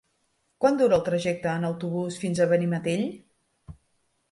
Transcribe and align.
Quant 0.63 0.79
dura 0.79 0.97
el 0.99 1.03
trajecte 1.09 1.51
en 1.51 1.69
autobús 1.69 2.19
fins 2.25 2.41
a 2.47 2.51
Benimantell? 2.55 3.07